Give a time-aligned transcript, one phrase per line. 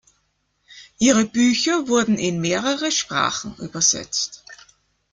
[0.97, 4.43] Ihre Bücher wurden in mehrere Sprachen übersetzt.